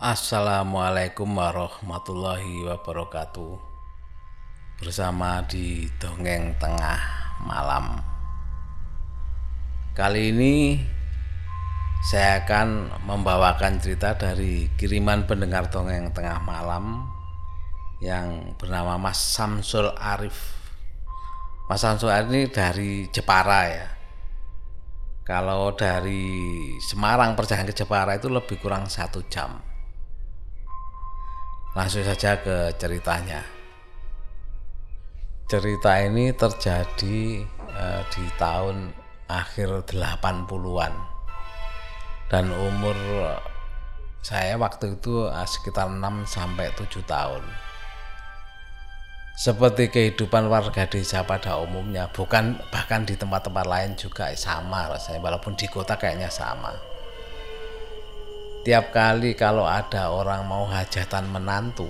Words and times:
Assalamualaikum 0.00 1.28
warahmatullahi 1.28 2.64
wabarakatuh. 2.64 3.52
Bersama 4.80 5.44
di 5.44 5.92
Dongeng 6.00 6.56
Tengah 6.56 7.00
Malam. 7.44 8.00
Kali 9.92 10.32
ini 10.32 10.80
saya 12.08 12.40
akan 12.40 12.96
membawakan 13.04 13.76
cerita 13.76 14.16
dari 14.16 14.72
kiriman 14.80 15.28
pendengar 15.28 15.68
Dongeng 15.68 16.16
Tengah 16.16 16.48
Malam 16.48 17.04
Yang 18.00 18.56
bernama 18.56 18.96
Mas 18.96 19.20
Samsul 19.20 19.92
Arif. 20.00 20.64
Mas 21.68 21.84
Samsul 21.84 22.08
Arif 22.08 22.32
ini 22.32 22.48
dari 22.48 23.04
Jepara 23.12 23.68
ya. 23.68 23.88
Kalau 25.28 25.76
dari 25.76 26.24
Semarang 26.88 27.36
perjalanan 27.36 27.68
ke 27.68 27.84
Jepara 27.84 28.16
itu 28.16 28.32
lebih 28.32 28.56
kurang 28.64 28.88
satu 28.88 29.28
jam 29.28 29.68
Langsung 31.70 32.02
saja 32.02 32.34
ke 32.42 32.74
ceritanya. 32.82 33.46
Cerita 35.46 36.02
ini 36.02 36.34
terjadi 36.34 37.46
eh, 37.70 38.02
di 38.10 38.24
tahun 38.34 38.90
akhir 39.30 39.86
80-an. 39.94 40.94
Dan 42.26 42.50
umur 42.50 42.98
saya 44.18 44.58
waktu 44.58 44.98
itu 44.98 45.30
eh, 45.30 45.46
sekitar 45.46 45.86
6 45.86 46.26
sampai 46.26 46.74
7 46.74 47.06
tahun. 47.06 47.46
Seperti 49.38 49.94
kehidupan 49.94 50.50
warga 50.50 50.90
desa 50.90 51.22
pada 51.22 51.56
umumnya, 51.62 52.10
bukan 52.10 52.58
bahkan 52.74 53.06
di 53.06 53.14
tempat-tempat 53.14 53.64
lain 53.64 53.94
juga 53.94 54.28
sama 54.34 54.90
rasanya, 54.90 55.22
walaupun 55.22 55.54
di 55.56 55.64
kota 55.70 55.96
kayaknya 55.96 56.28
sama 56.28 56.89
tiap 58.60 58.92
kali 58.92 59.32
kalau 59.32 59.64
ada 59.64 60.12
orang 60.12 60.44
mau 60.44 60.68
hajatan 60.68 61.32
menantu 61.32 61.88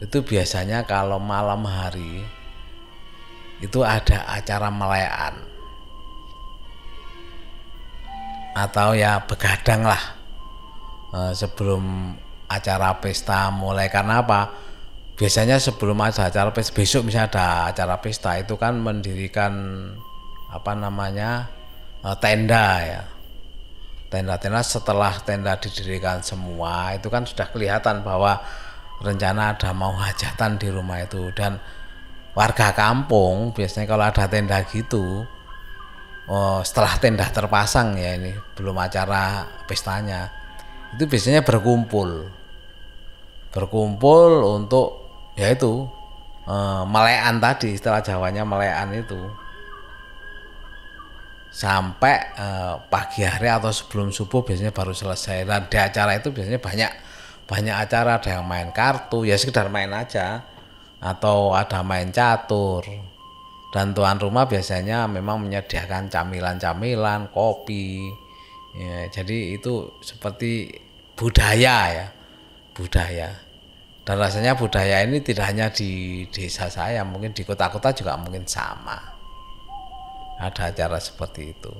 itu 0.00 0.24
biasanya 0.24 0.88
kalau 0.88 1.20
malam 1.20 1.60
hari 1.68 2.24
itu 3.60 3.84
ada 3.84 4.24
acara 4.32 4.72
melayan 4.72 5.36
atau 8.56 8.96
ya 8.96 9.20
begadang 9.28 9.84
lah 9.84 10.02
eh, 11.12 11.32
sebelum 11.36 12.16
acara 12.50 12.98
pesta 12.98 13.52
mulai. 13.52 13.86
Karena 13.92 14.24
apa? 14.24 14.50
Biasanya 15.14 15.60
sebelum 15.60 16.00
ada 16.00 16.32
acara 16.32 16.50
pesta 16.50 16.72
besok 16.72 17.06
misalnya 17.06 17.28
ada 17.28 17.46
acara 17.70 18.00
pesta 18.00 18.40
itu 18.40 18.56
kan 18.56 18.80
mendirikan 18.80 19.52
apa 20.48 20.72
namanya 20.74 21.52
eh, 22.02 22.16
tenda 22.18 22.66
ya 22.80 23.02
tenda-tenda 24.10 24.60
setelah 24.66 25.14
tenda 25.22 25.54
didirikan 25.54 26.20
semua 26.20 26.98
itu 26.98 27.06
kan 27.06 27.22
sudah 27.22 27.46
kelihatan 27.54 28.02
bahwa 28.02 28.42
rencana 29.00 29.54
ada 29.54 29.70
mau 29.70 29.94
hajatan 29.94 30.58
di 30.58 30.68
rumah 30.68 31.00
itu. 31.00 31.30
Dan 31.32 31.56
warga 32.34 32.74
kampung 32.74 33.54
biasanya 33.54 33.86
kalau 33.86 34.04
ada 34.10 34.26
tenda 34.26 34.58
gitu 34.66 35.24
oh, 36.26 36.60
setelah 36.66 36.94
tenda 36.98 37.26
terpasang 37.30 37.94
ya 37.98 38.18
ini 38.18 38.34
belum 38.58 38.76
acara 38.78 39.46
pestanya 39.64 40.30
itu 40.98 41.06
biasanya 41.06 41.46
berkumpul. 41.46 42.26
Berkumpul 43.54 44.42
untuk 44.42 45.06
yaitu 45.38 45.86
eh, 46.50 46.82
melean 46.86 47.38
tadi 47.38 47.78
istilah 47.78 48.02
Jawanya 48.02 48.42
melean 48.42 48.90
itu 48.90 49.18
sampai 51.50 52.16
eh, 52.38 52.74
pagi 52.86 53.26
hari 53.26 53.50
atau 53.50 53.74
sebelum 53.74 54.14
subuh 54.14 54.46
biasanya 54.46 54.70
baru 54.70 54.94
selesai. 54.94 55.44
Dan 55.44 55.66
di 55.66 55.76
acara 55.76 56.16
itu 56.16 56.30
biasanya 56.30 56.62
banyak 56.62 56.90
banyak 57.50 57.76
acara. 57.76 58.22
Ada 58.22 58.40
yang 58.40 58.46
main 58.46 58.70
kartu 58.70 59.26
ya 59.26 59.34
sekedar 59.34 59.66
main 59.68 59.90
aja. 59.90 60.46
Atau 61.02 61.52
ada 61.52 61.82
main 61.82 62.14
catur. 62.14 62.86
Dan 63.70 63.94
tuan 63.94 64.18
rumah 64.18 64.50
biasanya 64.50 65.06
memang 65.06 65.42
menyediakan 65.42 66.10
camilan-camilan 66.10 67.30
kopi. 67.30 68.10
Ya, 68.70 69.10
jadi 69.10 69.58
itu 69.58 69.98
seperti 70.02 70.70
budaya 71.18 71.78
ya 71.90 72.06
budaya. 72.74 73.34
Dan 74.06 74.16
rasanya 74.18 74.58
budaya 74.58 75.02
ini 75.06 75.22
tidak 75.22 75.50
hanya 75.50 75.70
di 75.70 76.24
desa 76.30 76.66
saya 76.70 77.02
mungkin 77.06 77.30
di 77.30 77.46
kota-kota 77.46 77.94
juga 77.94 78.18
mungkin 78.18 78.42
sama 78.48 79.19
ada 80.40 80.72
acara 80.72 80.96
seperti 80.96 81.52
itu. 81.52 81.72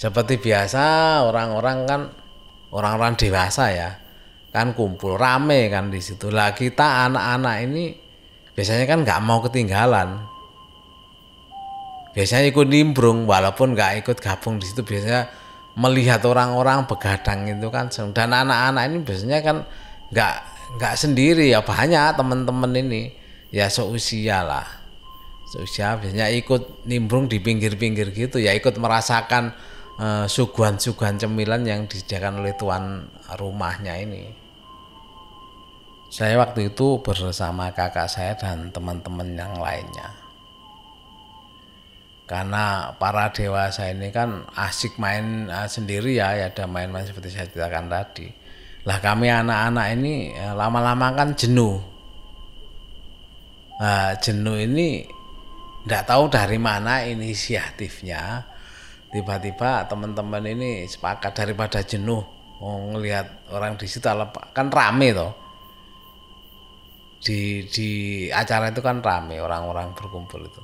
Seperti 0.00 0.40
biasa 0.40 0.84
orang-orang 1.28 1.78
kan 1.84 2.00
orang-orang 2.72 3.14
dewasa 3.20 3.72
ya 3.72 3.90
kan 4.52 4.72
kumpul 4.72 5.20
rame 5.20 5.68
kan 5.68 5.92
di 5.92 6.00
situ. 6.00 6.32
Lah 6.32 6.56
kita 6.56 7.12
anak-anak 7.12 7.56
ini 7.68 7.92
biasanya 8.56 8.88
kan 8.88 9.04
nggak 9.04 9.20
mau 9.20 9.44
ketinggalan. 9.44 10.24
Biasanya 12.16 12.48
ikut 12.48 12.64
nimbrung 12.64 13.28
walaupun 13.28 13.76
nggak 13.76 14.00
ikut 14.00 14.16
gabung 14.24 14.56
di 14.56 14.64
situ 14.64 14.80
biasanya 14.80 15.28
melihat 15.76 16.24
orang-orang 16.24 16.88
begadang 16.88 17.44
itu 17.44 17.68
kan 17.68 17.92
dan 18.16 18.32
anak-anak 18.32 18.82
ini 18.88 18.98
biasanya 19.04 19.38
kan 19.44 19.56
nggak 20.08 20.34
nggak 20.80 20.94
sendiri 20.96 21.52
ya 21.52 21.60
banyak 21.60 22.16
teman-teman 22.16 22.72
ini 22.72 23.12
ya 23.52 23.68
seusia 23.68 24.40
lah 24.40 24.85
seusia 25.56 25.96
biasanya 25.96 26.28
ikut 26.36 26.84
nimbrung 26.84 27.32
di 27.32 27.40
pinggir-pinggir 27.40 28.12
gitu 28.12 28.36
ya 28.36 28.52
ikut 28.52 28.76
merasakan 28.76 29.56
uh, 29.96 30.28
suguhan-suguhan 30.28 31.16
cemilan 31.16 31.64
yang 31.64 31.88
disediakan 31.88 32.44
oleh 32.44 32.52
tuan 32.60 33.08
rumahnya 33.40 33.96
ini. 33.96 34.28
Saya 36.06 36.38
waktu 36.38 36.70
itu 36.70 37.02
bersama 37.02 37.72
kakak 37.74 38.06
saya 38.06 38.32
dan 38.38 38.70
teman-teman 38.70 39.32
yang 39.34 39.58
lainnya. 39.58 40.14
Karena 42.26 42.90
para 42.98 43.30
dewasa 43.30 43.90
ini 43.90 44.10
kan 44.10 44.46
asik 44.54 44.98
main 44.98 45.46
uh, 45.50 45.66
sendiri 45.66 46.18
ya, 46.18 46.34
ya 46.34 46.50
ada 46.50 46.68
main-main 46.68 47.06
seperti 47.06 47.32
saya 47.32 47.48
ceritakan 47.50 47.86
tadi. 47.90 48.28
Lah 48.86 49.02
kami 49.02 49.26
anak-anak 49.26 49.86
ini 49.98 50.30
eh, 50.30 50.54
lama-lama 50.54 51.10
kan 51.10 51.34
jenuh. 51.34 51.82
Nah, 53.82 54.14
jenuh 54.22 54.62
ini 54.62 55.04
tidak 55.86 56.02
tahu 56.10 56.26
dari 56.26 56.58
mana 56.58 57.06
inisiatifnya. 57.06 58.42
Tiba-tiba 59.14 59.86
teman-teman 59.86 60.42
ini 60.42 60.82
sepakat 60.90 61.30
daripada 61.30 61.78
jenuh 61.86 62.26
mau 62.58 62.90
ngelihat 62.90 63.54
orang 63.54 63.78
di 63.78 63.86
situ 63.86 64.02
kan 64.50 64.66
rame 64.66 65.14
toh. 65.14 65.30
Di 67.22 67.70
di 67.70 67.88
acara 68.34 68.74
itu 68.74 68.82
kan 68.82 68.98
rame 68.98 69.38
orang-orang 69.38 69.94
berkumpul 69.94 70.42
itu. 70.42 70.62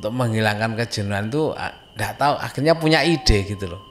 Untuk 0.00 0.12
menghilangkan 0.16 0.80
kejenuhan 0.80 1.28
itu 1.28 1.52
tidak 1.92 2.16
tahu 2.16 2.34
akhirnya 2.40 2.72
punya 2.72 3.04
ide 3.04 3.44
gitu 3.44 3.68
loh. 3.68 3.84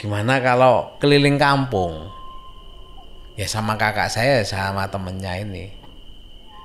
Gimana 0.00 0.40
kalau 0.40 0.96
keliling 0.96 1.36
kampung? 1.36 2.08
Ya 3.36 3.44
sama 3.44 3.76
kakak 3.76 4.08
saya 4.08 4.40
sama 4.48 4.88
temennya 4.88 5.44
ini. 5.44 5.76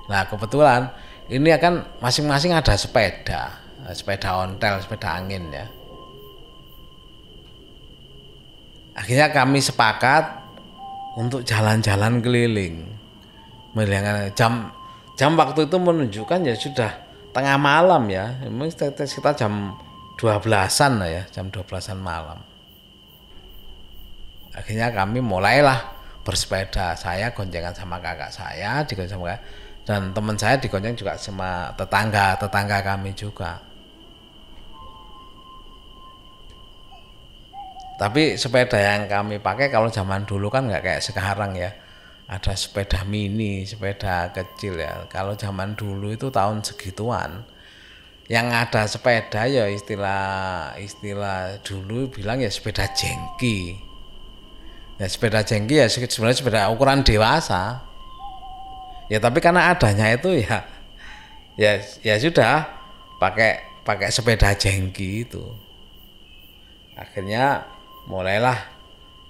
Nah 0.08 0.24
kebetulan 0.24 0.88
ini 1.32 1.48
akan 1.52 2.00
masing-masing 2.04 2.52
ada 2.52 2.76
sepeda 2.76 3.64
sepeda 3.92 4.40
ontel 4.40 4.80
sepeda 4.80 5.20
angin 5.20 5.52
ya. 5.52 5.66
Akhirnya 8.94 9.28
kami 9.34 9.58
sepakat 9.60 10.24
untuk 11.18 11.44
jalan-jalan 11.44 12.22
keliling. 12.24 12.88
Melihat 13.74 14.32
jam 14.38 14.70
jam 15.18 15.34
waktu 15.34 15.66
itu 15.66 15.76
menunjukkan 15.76 16.46
ya 16.46 16.54
sudah 16.54 16.90
tengah 17.34 17.58
malam 17.58 18.06
ya. 18.08 18.38
Memang 18.46 18.70
kita 18.70 19.34
jam 19.34 19.74
12-an 20.16 20.92
lah 21.02 21.10
ya 21.10 21.22
jam 21.34 21.50
12-an 21.50 21.98
malam. 21.98 22.38
Akhirnya 24.54 24.94
kami 24.94 25.18
mulailah 25.18 25.92
bersepeda. 26.22 26.94
Saya 26.94 27.34
goncengan 27.34 27.74
sama 27.74 27.98
kakak 27.98 28.30
saya 28.30 28.86
digonceng 28.86 29.18
sama 29.18 29.34
kakak 29.34 29.44
dan 29.84 30.16
teman 30.16 30.36
saya 30.40 30.56
digonceng 30.56 30.96
juga 30.96 31.20
sama 31.20 31.68
tetangga 31.76 32.40
tetangga 32.40 32.80
kami 32.80 33.12
juga. 33.12 33.60
Tapi 37.94 38.34
sepeda 38.34 38.80
yang 38.80 39.06
kami 39.06 39.38
pakai 39.38 39.70
kalau 39.70 39.86
zaman 39.86 40.26
dulu 40.26 40.50
kan 40.50 40.66
nggak 40.66 40.82
kayak 40.82 41.02
sekarang 41.04 41.54
ya. 41.54 41.70
Ada 42.24 42.56
sepeda 42.56 43.04
mini 43.04 43.68
sepeda 43.68 44.32
kecil 44.32 44.80
ya. 44.80 45.04
Kalau 45.12 45.36
zaman 45.36 45.76
dulu 45.76 46.10
itu 46.16 46.32
tahun 46.32 46.64
segituan 46.64 47.44
yang 48.24 48.48
ada 48.48 48.88
sepeda 48.88 49.44
ya 49.44 49.68
istilah 49.68 50.72
istilah 50.80 51.60
dulu 51.60 52.08
bilang 52.08 52.40
ya 52.40 52.48
sepeda 52.48 52.88
jengki. 52.96 53.76
Ya 54.96 55.06
sepeda 55.06 55.44
jengki 55.44 55.84
ya 55.84 55.86
sebenarnya 55.92 56.40
sepeda 56.40 56.60
ukuran 56.72 57.04
dewasa 57.04 57.93
ya 59.08 59.18
tapi 59.20 59.38
karena 59.40 59.72
adanya 59.72 60.08
itu 60.12 60.40
ya 60.40 60.64
ya 61.54 61.78
ya 62.02 62.14
sudah 62.16 62.66
pakai 63.20 63.82
pakai 63.84 64.08
sepeda 64.10 64.56
jengki 64.56 65.28
itu. 65.28 65.44
Akhirnya 66.96 67.68
mulailah 68.08 68.58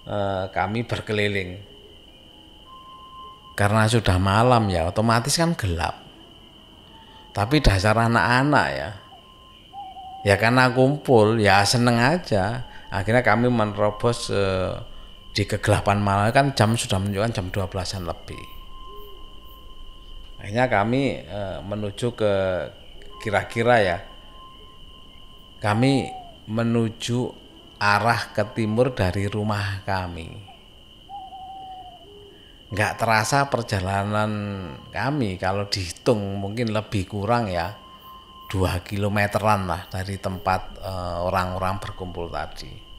eh, 0.07 0.45
kami 0.55 0.87
berkeliling. 0.87 1.61
Karena 3.55 3.87
sudah 3.87 4.19
malam 4.19 4.67
ya 4.67 4.91
otomatis 4.91 5.39
kan 5.39 5.55
gelap. 5.55 6.03
Tapi 7.35 7.59
dasar 7.63 7.99
anak-anak 7.99 8.69
ya 8.71 8.91
ya 10.25 10.35
karena 10.41 10.71
kumpul 10.71 11.37
ya 11.43 11.67
seneng 11.67 11.99
aja. 11.99 12.67
Akhirnya 12.95 13.27
kami 13.27 13.51
menerobos 13.51 14.31
eh, 14.31 14.75
di 15.35 15.43
kegelapan 15.43 15.99
malam 15.99 16.31
kan 16.31 16.47
jam 16.55 16.79
sudah 16.79 17.03
menunjukkan 17.03 17.35
jam 17.35 17.47
12-an 17.51 18.07
lebih 18.07 18.54
akhirnya 20.45 20.69
kami 20.69 21.25
eh, 21.25 21.59
menuju 21.65 22.13
ke 22.13 22.33
kira-kira 23.25 23.81
ya. 23.81 23.99
Kami 25.57 26.05
menuju 26.45 27.33
arah 27.81 28.29
ke 28.37 28.45
timur 28.53 28.93
dari 28.93 29.25
rumah 29.25 29.81
kami. 29.89 30.29
Nggak 32.69 32.93
terasa 33.01 33.49
perjalanan 33.49 34.33
kami 34.93 35.41
kalau 35.41 35.65
dihitung 35.73 36.21
mungkin 36.37 36.77
lebih 36.77 37.09
kurang 37.09 37.49
ya 37.49 37.81
dua 38.53 38.85
kilometeran 38.85 39.65
lah 39.65 39.89
dari 39.89 40.21
tempat 40.21 40.61
eh, 40.85 41.17
orang-orang 41.25 41.81
berkumpul 41.81 42.29
tadi. 42.29 42.93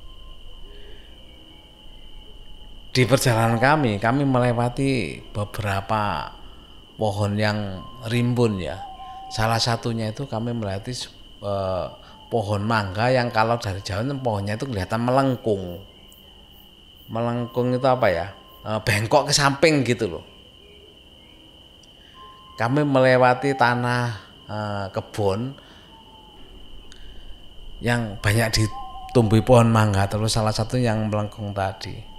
Di 2.89 3.05
perjalanan 3.05 3.61
kami 3.61 4.01
kami 4.01 4.25
melewati 4.25 5.21
beberapa 5.29 6.33
pohon 6.95 7.35
yang 7.35 7.83
rimbun 8.07 8.59
ya. 8.59 8.79
Salah 9.31 9.59
satunya 9.59 10.11
itu 10.11 10.23
kami 10.27 10.55
melewati 10.55 10.93
eh, 11.43 11.85
pohon 12.31 12.61
mangga 12.63 13.11
yang 13.11 13.29
kalau 13.31 13.59
dari 13.59 13.79
jauh 13.83 14.03
pohonnya 14.19 14.55
itu 14.55 14.65
kelihatan 14.67 15.03
melengkung. 15.03 15.83
Melengkung 17.11 17.75
itu 17.75 17.87
apa 17.87 18.07
ya? 18.09 18.27
Eh, 18.65 18.79
bengkok 18.81 19.29
ke 19.29 19.33
samping 19.35 19.83
gitu 19.85 20.17
loh. 20.17 20.25
Kami 22.55 22.87
melewati 22.87 23.51
tanah 23.53 24.03
eh, 24.47 24.85
kebun 24.95 25.53
yang 27.83 28.15
banyak 28.23 28.55
ditumbuhi 28.55 29.43
pohon 29.43 29.67
mangga 29.67 30.07
terus 30.07 30.31
salah 30.31 30.55
satu 30.55 30.79
yang 30.79 31.11
melengkung 31.11 31.51
tadi. 31.51 32.15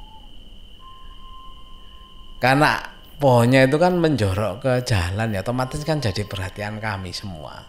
Karena 2.37 2.95
pohonnya 3.16 3.64
itu 3.64 3.76
kan 3.80 3.96
menjorok 3.96 4.54
ke 4.60 4.72
jalan 4.84 5.32
ya 5.32 5.40
otomatis 5.40 5.80
kan 5.82 6.00
jadi 6.00 6.24
perhatian 6.28 6.80
kami 6.80 7.12
semua. 7.16 7.64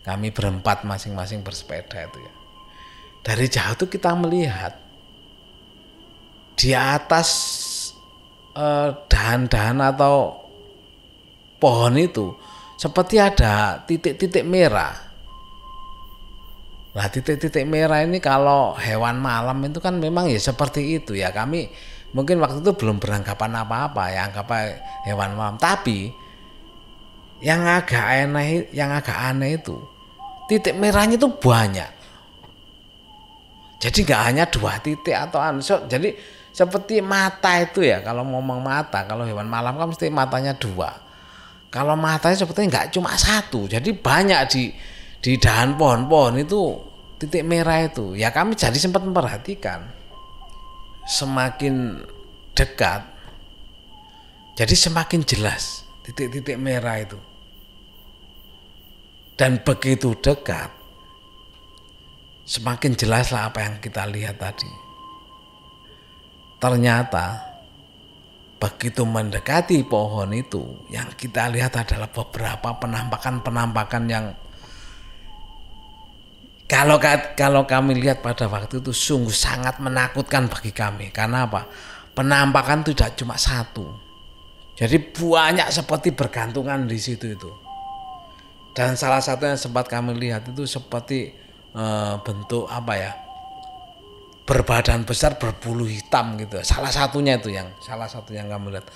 Kami 0.00 0.32
berempat 0.32 0.88
masing-masing 0.88 1.44
bersepeda 1.44 2.08
itu 2.08 2.18
ya. 2.24 2.32
Dari 3.20 3.46
jauh 3.52 3.76
tuh 3.76 3.88
kita 3.92 4.16
melihat 4.16 4.72
di 6.56 6.72
atas 6.72 7.28
eh, 8.56 8.88
dahan-dahan 9.08 9.78
eh, 9.84 9.90
atau 9.92 10.16
pohon 11.60 11.94
itu 12.00 12.32
seperti 12.80 13.20
ada 13.20 13.84
titik-titik 13.84 14.40
merah. 14.48 14.96
Nah 16.96 17.06
titik-titik 17.12 17.68
merah 17.68 18.00
ini 18.00 18.18
kalau 18.24 18.72
hewan 18.80 19.20
malam 19.20 19.60
itu 19.68 19.78
kan 19.84 20.00
memang 20.00 20.32
ya 20.32 20.40
seperti 20.40 20.96
itu 20.96 21.12
ya. 21.12 21.28
Kami 21.28 21.68
mungkin 22.10 22.42
waktu 22.42 22.62
itu 22.62 22.72
belum 22.74 22.98
beranggapan 22.98 23.62
apa-apa 23.62 24.04
ya 24.10 24.26
anggap 24.30 24.50
hewan 25.06 25.34
malam. 25.38 25.56
Tapi 25.56 26.10
yang 27.40 27.64
agak 27.64 28.04
aneh 28.04 28.68
yang 28.74 28.92
agak 28.92 29.16
aneh 29.16 29.56
itu 29.56 29.76
titik 30.50 30.76
merahnya 30.76 31.16
itu 31.16 31.30
banyak. 31.30 31.90
Jadi 33.80 33.98
nggak 34.04 34.22
hanya 34.28 34.44
dua 34.50 34.76
titik 34.82 35.16
atau 35.16 35.40
anu. 35.40 35.62
Jadi 35.64 36.12
seperti 36.50 36.98
mata 37.00 37.62
itu 37.62 37.80
ya 37.86 38.02
kalau 38.02 38.26
ngomong 38.26 38.60
mata 38.60 39.06
kalau 39.06 39.22
hewan 39.22 39.46
malam 39.46 39.78
kan 39.78 39.88
mesti 39.88 40.10
matanya 40.10 40.52
dua. 40.58 40.92
Kalau 41.70 41.94
matanya 41.94 42.34
seperti 42.34 42.66
nggak 42.66 42.90
cuma 42.92 43.14
satu. 43.14 43.70
Jadi 43.70 43.94
banyak 43.94 44.40
di 44.50 44.74
di 45.20 45.38
dahan 45.38 45.78
pohon-pohon 45.78 46.42
itu 46.42 46.76
titik 47.16 47.46
merah 47.46 47.86
itu. 47.86 48.18
Ya 48.18 48.34
kami 48.34 48.58
jadi 48.58 48.76
sempat 48.76 49.00
memperhatikan 49.06 49.99
semakin 51.06 52.04
dekat 52.52 53.10
jadi 54.60 54.76
semakin 54.76 55.24
jelas 55.24 55.88
titik-titik 56.04 56.60
merah 56.60 57.00
itu. 57.00 57.16
Dan 59.40 59.64
begitu 59.64 60.12
dekat 60.20 60.68
semakin 62.44 62.92
jelaslah 62.92 63.48
apa 63.48 63.64
yang 63.64 63.74
kita 63.80 64.04
lihat 64.04 64.36
tadi. 64.36 64.68
Ternyata 66.60 67.40
begitu 68.60 69.08
mendekati 69.08 69.80
pohon 69.88 70.28
itu 70.36 70.84
yang 70.92 71.08
kita 71.16 71.48
lihat 71.48 71.80
adalah 71.80 72.12
beberapa 72.12 72.76
penampakan-penampakan 72.76 74.04
yang 74.12 74.36
kalau 76.70 77.02
kalau 77.34 77.66
kami 77.66 77.98
lihat 77.98 78.22
pada 78.22 78.46
waktu 78.46 78.78
itu 78.78 78.94
sungguh 78.94 79.34
sangat 79.34 79.82
menakutkan 79.82 80.46
bagi 80.46 80.70
kami. 80.70 81.10
Karena 81.10 81.50
apa? 81.50 81.66
Penampakan 82.14 82.86
tidak 82.86 83.18
cuma 83.18 83.34
satu. 83.34 83.90
Jadi 84.78 85.02
banyak 85.02 85.66
seperti 85.66 86.14
bergantungan 86.14 86.86
di 86.86 86.94
situ 86.94 87.34
itu. 87.34 87.50
Dan 88.70 88.94
salah 88.94 89.18
satu 89.18 89.50
yang 89.50 89.58
sempat 89.58 89.90
kami 89.90 90.14
lihat 90.14 90.46
itu 90.46 90.62
seperti 90.62 91.34
e, 91.74 91.84
bentuk 92.22 92.70
apa 92.70 92.94
ya? 92.94 93.12
Berbadan 94.46 95.02
besar 95.02 95.42
berbulu 95.42 95.90
hitam 95.90 96.38
gitu. 96.38 96.62
Salah 96.62 96.94
satunya 96.94 97.34
itu 97.34 97.50
yang 97.50 97.66
salah 97.82 98.06
satu 98.06 98.30
yang 98.30 98.46
kami 98.46 98.78
lihat. 98.78 98.86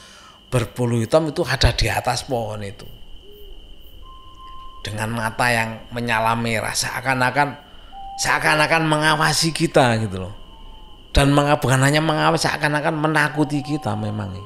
Berbulu 0.47 1.03
hitam 1.03 1.27
itu 1.27 1.43
ada 1.43 1.75
di 1.75 1.91
atas 1.91 2.23
pohon 2.23 2.63
itu 2.63 2.87
dengan 4.85 5.09
mata 5.17 5.49
yang 5.49 5.89
menyala 5.89 6.37
merah 6.37 6.77
seakan-akan 6.77 7.57
seakan-akan 8.21 8.85
mengawasi 8.85 9.51
kita 9.51 9.97
gitu 10.05 10.29
loh. 10.29 10.35
Dan 11.17 11.33
bukan 11.33 11.81
hanya 11.81 12.05
mengawasi 12.05 12.45
seakan-akan 12.45 12.95
menakuti 13.01 13.65
kita 13.65 13.97
memang 13.97 14.37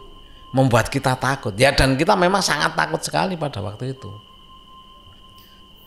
membuat 0.54 0.86
kita 0.88 1.18
takut. 1.18 1.52
Ya 1.58 1.74
dan 1.74 1.98
kita 1.98 2.14
memang 2.14 2.40
sangat 2.40 2.78
takut 2.78 3.02
sekali 3.02 3.34
pada 3.34 3.58
waktu 3.58 3.98
itu. 3.98 4.08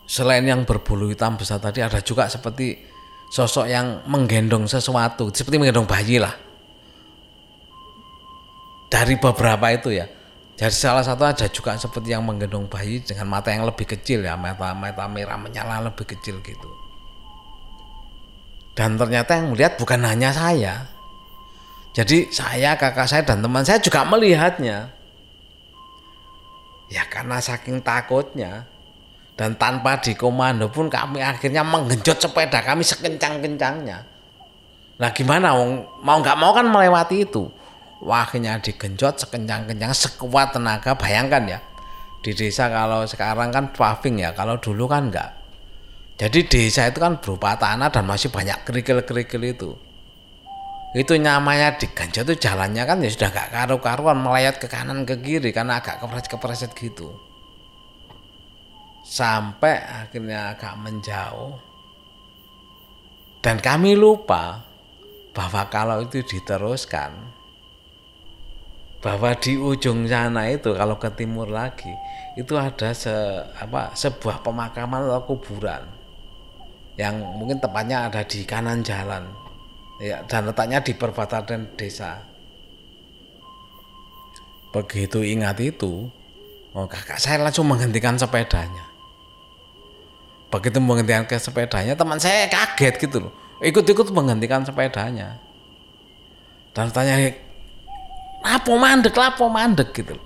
Selain 0.04 0.44
yang 0.44 0.68
berbulu 0.68 1.08
hitam 1.08 1.40
besar 1.40 1.56
tadi 1.56 1.80
ada 1.80 2.02
juga 2.04 2.28
seperti 2.28 2.76
sosok 3.32 3.64
yang 3.70 4.04
menggendong 4.04 4.68
sesuatu. 4.68 5.32
Seperti 5.32 5.56
menggendong 5.56 5.88
bayi 5.88 6.20
lah. 6.20 6.34
Dari 8.92 9.16
beberapa 9.16 9.72
itu 9.72 9.88
ya 9.96 10.04
jadi 10.62 10.78
salah 10.78 11.02
satu 11.02 11.26
ada 11.26 11.50
juga 11.50 11.74
seperti 11.74 12.14
yang 12.14 12.22
menggendong 12.22 12.70
bayi 12.70 13.02
dengan 13.02 13.26
mata 13.26 13.50
yang 13.50 13.66
lebih 13.66 13.82
kecil 13.82 14.22
ya, 14.22 14.38
mata 14.38 14.70
mata 14.70 15.10
merah 15.10 15.34
menyala 15.34 15.90
lebih 15.90 16.06
kecil 16.06 16.38
gitu. 16.38 16.70
Dan 18.78 18.94
ternyata 18.94 19.42
yang 19.42 19.50
melihat 19.50 19.74
bukan 19.74 19.98
hanya 20.06 20.30
saya. 20.30 20.86
Jadi 21.90 22.30
saya, 22.30 22.78
kakak 22.78 23.10
saya 23.10 23.26
dan 23.26 23.42
teman 23.42 23.66
saya 23.66 23.82
juga 23.82 24.06
melihatnya. 24.06 24.86
Ya 26.94 27.10
karena 27.10 27.42
saking 27.42 27.82
takutnya 27.82 28.62
dan 29.34 29.58
tanpa 29.58 29.98
dikomando 29.98 30.70
pun 30.70 30.86
kami 30.86 31.26
akhirnya 31.26 31.66
menggenjot 31.66 32.22
sepeda 32.22 32.62
kami 32.62 32.86
sekencang-kencangnya. 32.86 33.98
Nah 34.94 35.10
gimana 35.10 35.58
mau 36.06 36.16
nggak 36.22 36.38
mau 36.38 36.54
kan 36.54 36.70
melewati 36.70 37.26
itu 37.26 37.50
wakilnya 38.02 38.58
digenjot 38.58 39.22
sekencang-kencang 39.22 39.94
sekuat 39.94 40.58
tenaga. 40.58 40.98
Bayangkan 40.98 41.42
ya 41.46 41.58
di 42.22 42.34
desa 42.34 42.70
kalau 42.70 43.06
sekarang 43.06 43.50
kan 43.54 43.70
paving 43.70 44.22
ya 44.22 44.34
kalau 44.34 44.58
dulu 44.58 44.90
kan 44.90 45.10
enggak. 45.10 45.30
Jadi 46.18 46.46
desa 46.46 46.86
itu 46.86 47.02
kan 47.02 47.18
berupa 47.18 47.58
tanah 47.58 47.88
dan 47.90 48.04
masih 48.06 48.30
banyak 48.30 48.62
kerikil-kerikil 48.62 49.42
itu. 49.42 49.70
Itu 50.92 51.16
nyamanya 51.16 51.80
digenjot 51.80 52.28
itu 52.28 52.36
jalannya 52.36 52.84
kan 52.84 53.00
ya 53.00 53.08
sudah 53.08 53.32
gak 53.32 53.48
karu-karuan 53.48 54.20
melayat 54.20 54.60
ke 54.60 54.68
kanan 54.68 55.08
ke 55.08 55.16
kiri 55.24 55.48
karena 55.48 55.80
agak 55.80 56.04
kepreset-kepreset 56.04 56.76
gitu. 56.76 57.16
Sampai 59.02 59.80
akhirnya 59.82 60.52
agak 60.52 60.76
menjauh. 60.78 61.56
Dan 63.42 63.58
kami 63.58 63.98
lupa 63.98 64.62
bahwa 65.32 65.66
kalau 65.72 66.04
itu 66.04 66.22
diteruskan 66.22 67.41
bahwa 69.02 69.34
di 69.34 69.58
ujung 69.58 70.06
sana 70.06 70.46
itu 70.46 70.70
kalau 70.78 70.94
ke 70.94 71.10
timur 71.18 71.50
lagi 71.50 71.90
itu 72.38 72.54
ada 72.54 72.94
se, 72.94 73.12
apa, 73.58 73.92
sebuah 73.92 74.40
pemakaman 74.46 75.10
atau 75.10 75.34
kuburan. 75.34 75.84
Yang 76.96 77.14
mungkin 77.36 77.58
tepatnya 77.58 78.08
ada 78.08 78.22
di 78.22 78.46
kanan 78.46 78.80
jalan. 78.80 79.26
Ya, 80.00 80.22
dan 80.24 80.48
letaknya 80.48 80.80
di 80.80 80.94
perbatasan 80.94 81.74
desa. 81.76 82.22
Begitu 84.72 85.20
ingat 85.20 85.60
itu 85.60 86.08
oh 86.72 86.88
kakak 86.88 87.20
saya 87.20 87.42
langsung 87.44 87.68
menghentikan 87.68 88.16
sepedanya. 88.16 88.88
Begitu 90.48 90.80
menghentikan 90.80 91.28
ke 91.28 91.36
sepedanya 91.36 91.92
teman 91.92 92.16
saya 92.16 92.48
kaget 92.48 92.96
gitu 93.02 93.28
loh. 93.28 93.32
Ikut-ikut 93.60 94.08
menghentikan 94.10 94.64
sepedanya. 94.64 95.38
Dan 96.72 96.88
tanya 96.88 97.14
apa 98.42 98.72
mandek 98.74 99.14
lapo 99.14 99.46
mandek 99.46 99.94
gitu 99.94 100.18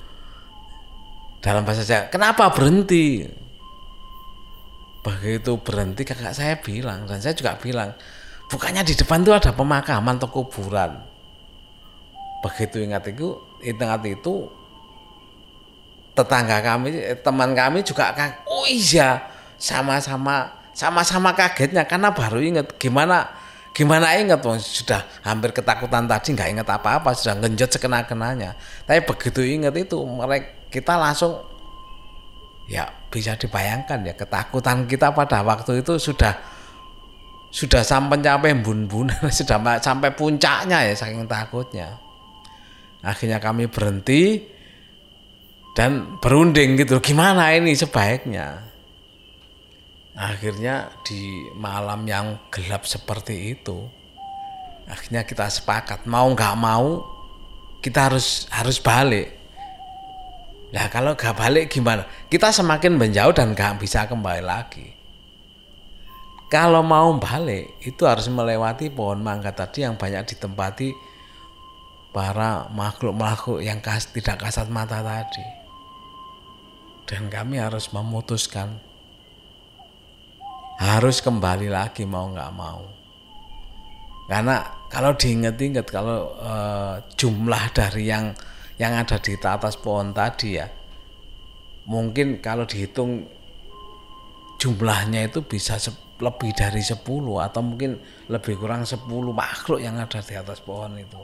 dalam 1.46 1.62
bahasa 1.62 1.86
Jawa 1.86 2.10
kenapa 2.10 2.50
berhenti? 2.50 3.22
Begitu 5.06 5.54
berhenti 5.62 6.02
kakak 6.02 6.34
saya 6.34 6.58
bilang 6.58 7.06
dan 7.06 7.22
saya 7.22 7.38
juga 7.38 7.54
bilang 7.54 7.94
bukannya 8.50 8.82
di 8.82 8.98
depan 8.98 9.22
itu 9.22 9.30
ada 9.30 9.54
pemakaman 9.54 10.18
atau 10.18 10.26
kuburan? 10.26 10.98
Begitu 12.42 12.82
ingat 12.82 13.06
itu 13.14 13.38
ingat 13.62 14.02
itu 14.02 14.50
tetangga 16.18 16.58
kami 16.64 17.14
teman 17.22 17.54
kami 17.54 17.86
juga 17.86 18.10
oh 18.48 18.66
iya 18.66 19.22
sama-sama 19.54 20.50
sama-sama 20.74 21.30
kagetnya 21.36 21.86
karena 21.86 22.10
baru 22.10 22.42
ingat 22.42 22.74
gimana 22.80 23.35
gimana 23.76 24.16
ingat 24.16 24.40
tuh 24.40 24.56
sudah 24.56 25.04
hampir 25.20 25.52
ketakutan 25.52 26.08
tadi 26.08 26.32
nggak 26.32 26.48
ingat 26.56 26.68
apa-apa 26.80 27.12
sudah 27.12 27.36
ngenjot 27.44 27.76
sekena-kenanya 27.76 28.56
tapi 28.88 29.04
begitu 29.04 29.44
ingat 29.44 29.76
itu 29.76 30.00
mereka 30.00 30.64
kita 30.72 30.96
langsung 30.96 31.44
ya 32.72 32.88
bisa 33.12 33.36
dibayangkan 33.36 34.00
ya 34.00 34.16
ketakutan 34.16 34.88
kita 34.88 35.12
pada 35.12 35.44
waktu 35.44 35.84
itu 35.84 36.00
sudah 36.00 36.56
sudah 37.56 37.80
sampai 37.80 38.20
sampai 38.20 38.52
bun-bun 38.58 39.08
sudah 39.38 39.80
sampai 39.80 40.12
puncaknya 40.12 40.92
ya 40.92 40.94
saking 40.94 41.24
takutnya. 41.24 41.96
Akhirnya 43.00 43.38
kami 43.38 43.70
berhenti 43.70 44.44
dan 45.72 46.18
berunding 46.18 46.76
gitu. 46.76 46.98
Gimana 46.98 47.54
ini 47.54 47.72
sebaiknya 47.72 48.60
akhirnya 50.16 50.88
di 51.04 51.52
malam 51.52 52.08
yang 52.08 52.40
gelap 52.48 52.88
seperti 52.88 53.52
itu 53.52 53.84
akhirnya 54.88 55.28
kita 55.28 55.44
sepakat 55.52 56.08
mau 56.08 56.24
nggak 56.32 56.56
mau 56.56 57.16
kita 57.86 58.10
harus 58.10 58.50
harus 58.50 58.82
balik. 58.82 59.30
Nah 60.74 60.90
kalau 60.90 61.14
nggak 61.14 61.38
balik 61.38 61.70
gimana? 61.70 62.02
Kita 62.26 62.50
semakin 62.50 62.98
menjauh 62.98 63.30
dan 63.30 63.54
nggak 63.54 63.78
bisa 63.78 64.10
kembali 64.10 64.42
lagi. 64.42 64.90
Kalau 66.50 66.82
mau 66.82 67.14
balik 67.18 67.78
itu 67.82 68.02
harus 68.06 68.26
melewati 68.26 68.90
pohon 68.90 69.22
mangga 69.22 69.54
tadi 69.54 69.86
yang 69.86 69.94
banyak 69.94 70.34
ditempati 70.34 70.94
para 72.14 72.70
makhluk-makhluk 72.74 73.62
yang 73.62 73.82
kas, 73.82 74.10
tidak 74.10 74.42
kasat 74.42 74.66
mata 74.66 75.02
tadi. 75.02 75.46
Dan 77.06 77.30
kami 77.30 77.62
harus 77.62 77.94
memutuskan 77.94 78.82
harus 80.76 81.24
kembali 81.24 81.72
lagi 81.72 82.04
mau 82.04 82.28
nggak 82.28 82.52
mau. 82.52 82.84
Karena 84.26 84.60
kalau 84.90 85.14
diinget-inget 85.14 85.86
kalau 85.88 86.34
e, 86.36 86.52
jumlah 87.14 87.64
dari 87.72 88.10
yang 88.10 88.34
yang 88.76 88.92
ada 88.92 89.16
di 89.16 89.32
atas 89.40 89.80
pohon 89.80 90.12
tadi 90.12 90.60
ya 90.60 90.68
mungkin 91.88 92.42
kalau 92.44 92.68
dihitung 92.68 93.24
jumlahnya 94.58 95.30
itu 95.30 95.40
bisa 95.46 95.78
lebih 96.16 96.50
dari 96.56 96.82
10 96.82 97.04
atau 97.06 97.60
mungkin 97.62 98.00
lebih 98.26 98.56
kurang 98.58 98.82
10 98.84 99.06
makhluk 99.30 99.80
yang 99.80 99.96
ada 100.00 100.20
di 100.20 100.34
atas 100.34 100.58
pohon 100.64 100.96
itu. 100.98 101.22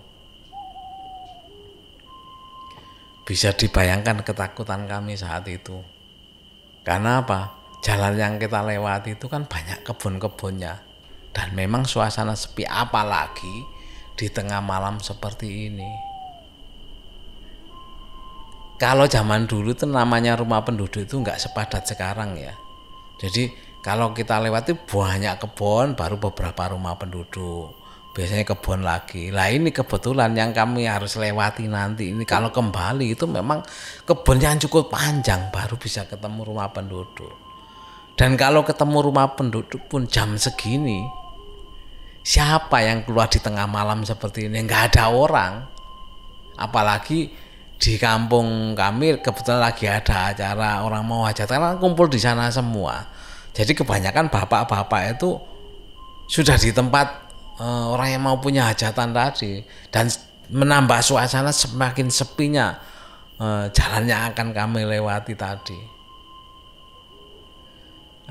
Bisa 3.23 3.55
dibayangkan 3.55 4.21
ketakutan 4.23 4.85
kami 4.85 5.17
saat 5.17 5.49
itu. 5.49 5.81
Karena 6.83 7.23
apa 7.23 7.62
jalan 7.83 8.15
yang 8.15 8.35
kita 8.39 8.63
lewati 8.63 9.19
itu 9.19 9.27
kan 9.27 9.45
banyak 9.45 9.83
kebun-kebunnya. 9.83 10.81
Dan 11.35 11.53
memang 11.59 11.85
suasana 11.85 12.39
sepi 12.39 12.63
apalagi 12.63 13.67
di 14.15 14.31
tengah 14.31 14.63
malam 14.63 15.03
seperti 15.03 15.69
ini. 15.69 15.91
Kalau 18.79 19.07
zaman 19.07 19.47
dulu 19.47 19.75
itu 19.75 19.87
namanya 19.87 20.39
rumah 20.39 20.63
penduduk 20.63 21.07
itu 21.07 21.15
nggak 21.19 21.39
sepadat 21.39 21.87
sekarang 21.87 22.39
ya. 22.39 22.55
Jadi 23.23 23.51
kalau 23.83 24.11
kita 24.15 24.43
lewati 24.43 24.75
banyak 24.75 25.39
kebun 25.39 25.95
baru 25.99 26.19
beberapa 26.19 26.75
rumah 26.75 26.99
penduduk. 26.99 27.79
Biasanya 28.13 28.45
kebun 28.45 28.85
lagi. 28.85 29.33
Lah 29.33 29.49
ini 29.49 29.73
kebetulan 29.73 30.37
yang 30.37 30.53
kami 30.53 30.85
harus 30.85 31.17
lewati 31.17 31.65
nanti 31.65 32.13
ini. 32.13 32.29
Kalau 32.29 32.53
kembali 32.53 33.17
itu 33.17 33.25
memang 33.25 33.65
kebun 34.05 34.37
yang 34.37 34.61
cukup 34.61 34.93
panjang 34.93 35.49
baru 35.49 35.81
bisa 35.81 36.05
ketemu 36.05 36.45
rumah 36.45 36.69
penduduk 36.69 37.42
dan 38.17 38.37
kalau 38.37 38.61
ketemu 38.63 38.99
rumah 39.09 39.33
penduduk 39.33 39.89
pun 39.89 40.05
jam 40.05 40.37
segini, 40.37 41.01
siapa 42.21 42.85
yang 42.85 43.03
keluar 43.09 43.33
di 43.33 43.41
tengah 43.41 43.65
malam 43.65 44.05
seperti 44.05 44.47
ini? 44.47 44.63
Nggak 44.63 44.93
ada 44.93 45.05
orang. 45.11 45.53
Apalagi 46.61 47.33
di 47.83 47.99
kampung 47.99 48.79
kami 48.79 49.19
kebetulan 49.19 49.59
lagi 49.59 49.91
ada 49.91 50.31
acara 50.31 50.87
orang 50.87 51.03
mau 51.03 51.27
hajatan 51.27 51.59
kan 51.59 51.75
kumpul 51.83 52.07
di 52.07 52.21
sana 52.21 52.53
semua. 52.53 53.11
Jadi 53.53 53.75
kebanyakan 53.75 54.31
bapak-bapak 54.31 55.19
itu 55.19 55.37
sudah 56.31 56.55
di 56.57 56.71
tempat 56.71 57.27
uh, 57.59 57.91
orang 57.91 58.17
yang 58.17 58.23
mau 58.23 58.39
punya 58.39 58.71
hajatan 58.71 59.11
tadi 59.11 59.67
dan 59.91 60.07
menambah 60.53 61.01
suasana 61.03 61.51
semakin 61.51 62.07
sepinya 62.07 62.79
uh, 63.43 63.67
jalan 63.75 64.09
yang 64.09 64.31
akan 64.31 64.55
kami 64.55 64.87
lewati 64.87 65.35
tadi. 65.35 65.92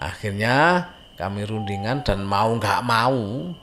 Akhirnya 0.01 0.89
kami 1.13 1.45
rundingan 1.45 2.01
dan 2.01 2.25
mau 2.25 2.57
nggak 2.57 2.81
mau 2.81 3.53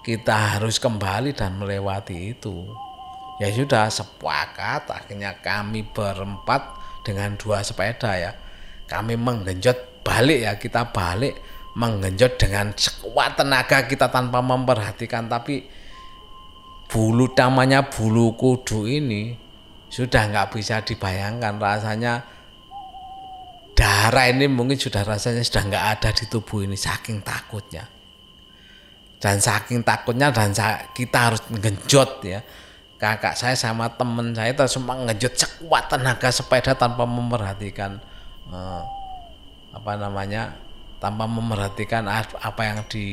kita 0.00 0.56
harus 0.56 0.80
kembali 0.80 1.36
dan 1.36 1.60
melewati 1.60 2.32
itu. 2.32 2.64
Ya 3.36 3.52
sudah 3.52 3.92
sepakat 3.92 4.88
akhirnya 4.88 5.36
kami 5.44 5.84
berempat 5.84 6.72
dengan 7.04 7.36
dua 7.36 7.60
sepeda 7.60 8.16
ya. 8.16 8.32
Kami 8.88 9.20
menggenjot 9.20 10.00
balik 10.00 10.40
ya 10.44 10.52
kita 10.56 10.88
balik 10.92 11.36
menggenjot 11.74 12.38
dengan 12.38 12.70
sekuat 12.72 13.40
tenaga 13.40 13.84
kita 13.84 14.08
tanpa 14.08 14.38
memperhatikan 14.38 15.26
tapi 15.26 15.66
bulu 16.86 17.26
namanya 17.34 17.90
bulu 17.90 18.38
kudu 18.38 18.86
ini 18.86 19.34
sudah 19.90 20.30
nggak 20.30 20.54
bisa 20.54 20.86
dibayangkan 20.86 21.58
rasanya 21.58 22.33
darah 23.74 24.30
ini 24.30 24.46
mungkin 24.46 24.78
sudah 24.78 25.02
rasanya 25.02 25.42
sudah 25.42 25.62
nggak 25.66 25.86
ada 25.98 26.08
di 26.14 26.24
tubuh 26.30 26.62
ini 26.62 26.78
saking 26.78 27.20
takutnya. 27.20 27.84
Dan 29.18 29.42
saking 29.42 29.82
takutnya 29.82 30.30
dan 30.30 30.54
kita 30.94 31.18
harus 31.30 31.42
ngenjot 31.50 32.10
ya. 32.24 32.40
Kakak 32.94 33.34
saya 33.36 33.58
sama 33.58 33.90
temen 33.92 34.32
saya 34.32 34.54
itu 34.54 34.64
semua 34.70 34.96
ngenjot 34.96 35.34
sekuat 35.34 35.90
tenaga 35.92 36.30
sepeda 36.30 36.72
tanpa 36.72 37.04
memperhatikan 37.04 37.98
eh, 38.48 38.82
apa 39.74 39.92
namanya 39.98 40.54
tanpa 41.02 41.28
memperhatikan 41.28 42.06
apa 42.40 42.62
yang 42.64 42.80
di 42.88 43.06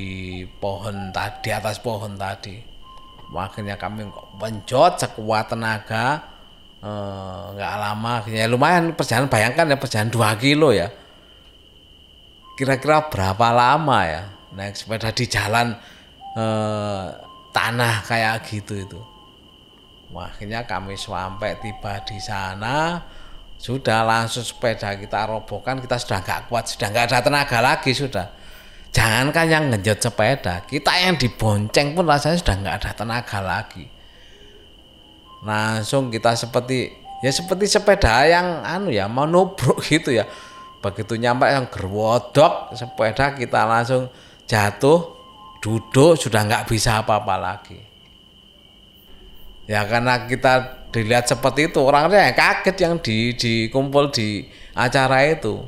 pohon 0.61 1.11
tadi 1.11 1.35
di 1.43 1.49
atas 1.51 1.81
pohon 1.81 2.15
tadi. 2.15 2.55
Makanya 3.31 3.75
kami 3.75 4.07
menjot 4.39 5.01
sekuat 5.01 5.51
tenaga 5.51 6.30
nggak 6.81 7.73
uh, 7.77 7.79
lama 7.79 8.25
ya 8.25 8.49
lumayan 8.49 8.97
perjalanan 8.97 9.29
bayangkan 9.29 9.69
ya 9.69 9.77
perjalanan 9.77 10.09
dua 10.09 10.33
kilo 10.41 10.73
ya. 10.73 10.89
Kira-kira 12.57 13.05
berapa 13.05 13.47
lama 13.53 13.99
ya 14.05 14.21
naik 14.57 14.73
sepeda 14.73 15.13
di 15.13 15.25
jalan 15.29 15.77
uh, 16.33 17.05
tanah 17.53 18.01
kayak 18.05 18.41
gitu 18.49 18.81
itu. 18.81 18.99
Wah, 20.11 20.27
akhirnya 20.27 20.65
kami 20.65 20.97
sampai 20.97 21.55
tiba 21.61 22.01
di 22.03 22.17
sana. 22.17 22.99
Sudah 23.61 24.01
langsung 24.01 24.41
sepeda 24.41 24.97
kita 24.97 25.29
robohkan 25.29 25.77
kita 25.77 26.01
sudah 26.01 26.25
nggak 26.25 26.49
kuat 26.49 26.65
sudah 26.65 26.89
nggak 26.89 27.05
ada 27.13 27.19
tenaga 27.21 27.57
lagi 27.61 27.93
sudah. 27.93 28.25
Jangankan 28.89 29.45
yang 29.47 29.63
ngejot 29.69 30.01
sepeda 30.01 30.65
kita 30.65 30.91
yang 30.97 31.13
dibonceng 31.15 31.93
pun 31.93 32.09
rasanya 32.09 32.41
sudah 32.41 32.55
nggak 32.57 32.75
ada 32.81 32.91
tenaga 32.97 33.39
lagi 33.39 34.00
langsung 35.41 36.13
kita 36.13 36.37
seperti 36.37 36.93
ya 37.21 37.29
seperti 37.33 37.65
sepeda 37.65 38.25
yang 38.29 38.61
anu 38.61 38.93
ya 38.93 39.09
mau 39.09 39.25
nubruk 39.25 39.81
gitu 39.89 40.13
ya. 40.13 40.25
Begitu 40.81 41.13
nyampe 41.21 41.45
yang 41.45 41.69
gerwodok 41.69 42.73
sepeda 42.73 43.37
kita 43.37 43.69
langsung 43.69 44.09
jatuh 44.49 45.13
duduk 45.61 46.17
sudah 46.17 46.41
nggak 46.41 46.65
bisa 46.65 47.05
apa-apa 47.05 47.35
lagi. 47.37 47.77
Ya 49.69 49.85
karena 49.85 50.25
kita 50.25 50.83
dilihat 50.89 51.29
seperti 51.29 51.69
itu 51.69 51.79
orangnya 51.79 52.27
yang 52.27 52.35
kaget 52.35 52.77
yang 52.81 52.93
di 52.97 53.37
dikumpul 53.37 54.09
di 54.09 54.49
acara 54.73 55.21
itu. 55.29 55.61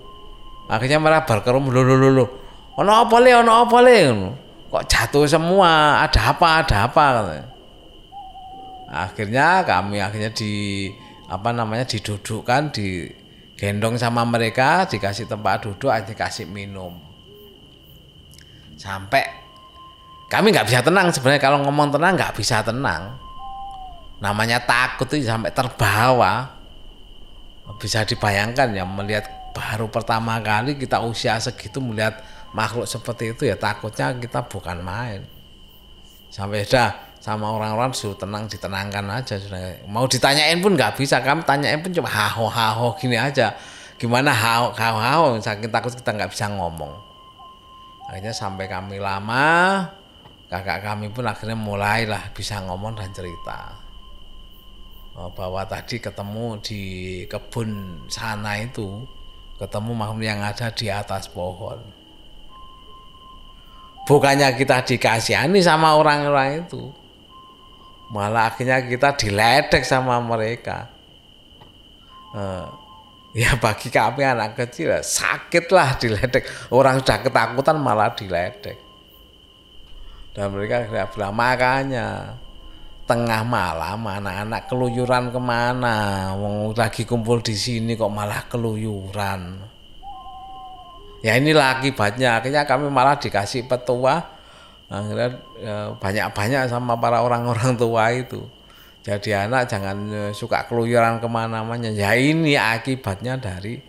Akhirnya 0.65 0.98
mereka 0.98 1.30
berkerum 1.30 1.70
lulu 1.70 1.94
lulu 1.94 2.25
ono 2.74 2.92
apa 3.06 3.15
le 3.22 3.32
ono 3.38 3.53
apa 3.53 3.77
le? 3.86 3.98
Kok 4.74 4.84
jatuh 4.89 5.30
semua 5.30 6.01
ada 6.01 6.34
apa 6.34 6.65
ada 6.65 6.77
apa? 6.89 7.03
katanya 7.22 7.52
akhirnya 8.93 9.65
kami 9.65 9.97
akhirnya 9.97 10.29
di 10.29 10.53
apa 11.25 11.50
namanya 11.50 11.89
didudukkan 11.89 12.69
di 12.69 13.09
gendong 13.57 13.97
sama 13.97 14.21
mereka 14.21 14.85
dikasih 14.85 15.25
tempat 15.25 15.65
duduk 15.65 15.89
dikasih 15.89 16.45
minum. 16.45 17.01
Sampai 18.77 19.25
kami 20.29 20.53
nggak 20.53 20.69
bisa 20.69 20.85
tenang 20.85 21.09
sebenarnya 21.09 21.41
kalau 21.41 21.65
ngomong 21.65 21.89
tenang 21.89 22.13
nggak 22.13 22.38
bisa 22.38 22.62
tenang. 22.62 23.17
Namanya 24.21 24.62
takut 24.62 25.09
itu 25.09 25.25
sampai 25.25 25.50
terbawa. 25.50 26.53
Bisa 27.81 28.05
dibayangkan 28.05 28.75
ya 28.75 28.83
melihat 28.85 29.25
baru 29.55 29.88
pertama 29.88 30.38
kali 30.43 30.75
kita 30.75 31.00
usia 31.01 31.39
segitu 31.39 31.79
melihat 31.79 32.19
makhluk 32.51 32.85
seperti 32.85 33.33
itu 33.33 33.47
ya 33.47 33.55
takutnya 33.55 34.13
kita 34.17 34.45
bukan 34.45 34.83
main. 34.83 35.21
Sampai 36.33 36.65
dah 36.65 37.12
sama 37.24 37.56
orang-orang 37.56 37.96
suruh 37.96 38.20
tenang 38.20 38.51
ditenangkan 38.51 39.08
aja. 39.08 39.39
Sudah. 39.39 39.88
Mau 39.88 40.03
ditanyain 40.03 40.60
pun 40.60 40.75
nggak 40.75 41.00
bisa. 41.00 41.24
Kami 41.24 41.48
tanyain 41.48 41.80
pun 41.80 41.96
cuma 41.96 42.12
haho 42.12 42.51
haho 42.51 43.00
gini 43.00 43.15
aja. 43.15 43.56
Gimana 43.96 44.36
haho 44.36 44.75
haho 44.75 45.00
haho 45.00 45.25
saking 45.39 45.72
takut 45.72 45.96
kita 45.96 46.12
nggak 46.12 46.36
bisa 46.36 46.51
ngomong. 46.51 46.92
Akhirnya 48.12 48.36
sampai 48.36 48.68
kami 48.68 49.00
lama 49.00 49.88
kakak 50.51 50.84
kami 50.84 51.08
pun 51.15 51.24
akhirnya 51.24 51.56
mulailah 51.56 52.36
bisa 52.36 52.60
ngomong 52.60 53.00
dan 53.00 53.15
cerita. 53.15 53.72
Oh, 55.15 55.32
bahwa 55.32 55.63
tadi 55.63 56.03
ketemu 56.03 56.60
di 56.60 56.82
kebun 57.32 58.03
sana 58.12 58.60
itu 58.60 59.00
ketemu 59.62 59.96
makhluk 59.96 60.27
yang 60.27 60.44
ada 60.44 60.68
di 60.75 60.92
atas 60.92 61.32
pohon. 61.32 61.80
Bukannya 64.03 64.51
kita 64.60 64.84
dikasihani 64.84 65.63
sama 65.63 65.96
orang-orang 65.96 66.68
itu 66.68 66.92
malah 68.13 68.53
akhirnya 68.53 68.77
kita 68.86 69.17
diledek 69.17 69.82
sama 69.82 70.22
mereka. 70.22 70.86
Uh, 72.34 72.70
ya 73.34 73.58
bagi 73.58 73.89
kami 73.89 74.22
anak 74.22 74.53
kecil 74.53 74.93
sakitlah 75.01 75.98
diledek. 75.98 76.46
Orang 76.70 77.01
sudah 77.01 77.25
ketakutan 77.25 77.82
malah 77.82 78.13
diledek. 78.13 78.77
Dan 80.34 80.53
mereka 80.53 80.86
bilang 81.10 81.34
makanya 81.34 82.38
tengah 83.05 83.41
malam 83.46 84.01
anak-anak 84.01 84.65
keluyuran 84.70 85.34
ke 85.34 85.41
mana? 85.41 86.32
Wong 86.38 86.74
lagi 86.77 87.05
kumpul 87.05 87.41
di 87.41 87.58
sini 87.58 87.98
kok 87.98 88.13
malah 88.13 88.46
keluyuran? 88.46 89.62
Ya 91.22 91.38
inilah 91.38 91.82
akibatnya. 91.82 92.41
Akhirnya 92.41 92.65
kami 92.65 92.89
malah 92.89 93.17
dikasih 93.17 93.65
petua 93.70 94.32
akhirnya 94.91 95.29
ya, 95.59 95.75
banyak-banyak 95.97 96.71
sama 96.71 96.99
para 96.99 97.23
orang-orang 97.23 97.75
tua 97.79 98.11
itu. 98.11 98.43
Jadi 99.03 99.35
anak 99.35 99.67
jangan 99.67 99.97
e, 100.07 100.21
suka 100.31 100.63
keluyuran 100.63 101.19
ke 101.19 101.27
mana-mana. 101.27 101.91
Ya 101.91 102.15
ini 102.15 102.55
akibatnya 102.55 103.35
dari 103.35 103.83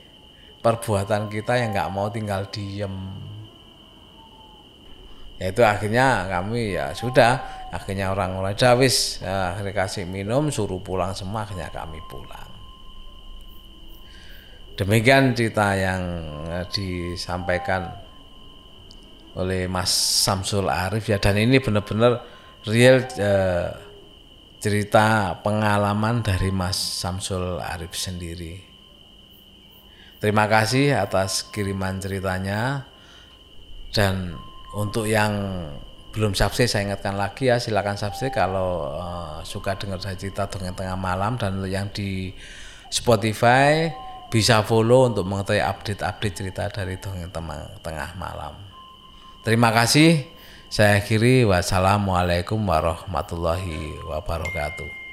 perbuatan 0.59 1.31
kita 1.31 1.55
yang 1.55 1.71
nggak 1.71 1.91
mau 1.95 2.11
tinggal 2.11 2.51
diem. 2.51 2.95
Ya 5.39 5.51
itu 5.51 5.63
akhirnya 5.63 6.27
kami 6.31 6.79
ya 6.79 6.91
sudah 6.95 7.43
akhirnya 7.75 8.15
orang 8.15 8.39
mulai 8.39 8.55
dawis 8.55 9.19
ya, 9.23 9.55
akhirnya 9.55 9.75
kasih 9.75 10.07
minum 10.07 10.47
suruh 10.51 10.79
pulang 10.79 11.15
semua 11.15 11.47
akhirnya 11.47 11.71
kami 11.71 11.99
pulang. 12.11 12.51
Demikian 14.75 15.39
cerita 15.39 15.79
yang 15.79 16.03
eh, 16.51 16.67
disampaikan 16.75 18.04
oleh 19.35 19.67
Mas 19.67 19.91
Samsul 19.91 20.71
Arif. 20.71 21.11
Ya 21.11 21.19
dan 21.19 21.39
ini 21.39 21.59
benar-benar 21.59 22.23
real 22.67 23.05
eh, 23.19 23.69
cerita 24.65 25.37
pengalaman 25.45 26.25
dari 26.25 26.49
Mas 26.49 26.79
Samsul 26.79 27.61
Arif 27.61 27.93
sendiri. 27.99 28.65
Terima 30.25 30.49
kasih 30.49 30.97
atas 30.97 31.45
kiriman 31.53 32.01
ceritanya. 32.01 32.89
Dan 33.93 34.35
untuk 34.73 35.05
yang 35.05 35.37
belum 36.17 36.33
subscribe 36.33 36.71
saya 36.71 36.83
ingatkan 36.89 37.15
lagi 37.19 37.53
ya 37.53 37.61
silakan 37.61 38.01
subscribe 38.01 38.33
kalau 38.33 38.97
uh, 38.97 39.39
suka 39.45 39.77
dengar 39.77 40.01
saya 40.01 40.17
cerita 40.17 40.49
dongeng 40.49 40.73
tengah 40.73 40.97
malam. 40.97 41.37
Dan 41.37 41.61
untuk 41.61 41.69
yang 41.69 41.93
di 41.93 42.33
Spotify 42.89 43.93
bisa 44.33 44.65
follow 44.65 45.13
untuk 45.13 45.29
mengetahui 45.29 45.61
update-update 45.61 46.35
cerita 46.35 46.73
dari 46.73 46.97
dongeng 46.97 47.29
tengah 47.85 48.17
malam. 48.17 48.74
Terima 49.45 49.69
kasih. 49.77 50.25
Saya 50.73 51.05
akhiri 51.05 51.45
wassalamualaikum 51.45 52.57
warahmatullahi 52.65 54.01
wabarakatuh. 54.09 55.04